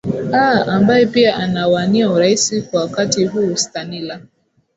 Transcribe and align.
aa 0.33 0.65
ambaye 0.67 1.05
pia 1.05 1.35
anawania 1.35 2.09
urais 2.11 2.53
kwa 2.71 2.81
wakati 2.81 3.25
huu 3.25 3.55
stanila 3.55 4.21